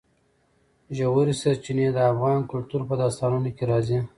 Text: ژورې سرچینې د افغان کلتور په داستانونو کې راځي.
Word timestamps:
ژورې 0.97 1.33
سرچینې 1.41 1.87
د 1.95 1.99
افغان 2.11 2.39
کلتور 2.51 2.81
په 2.89 2.95
داستانونو 3.01 3.49
کې 3.57 3.63
راځي. 3.71 3.99